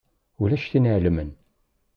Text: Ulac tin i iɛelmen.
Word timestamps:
Ulac 0.41 0.63
tin 0.71 0.87
i 0.89 0.91
iɛelmen. 0.91 1.29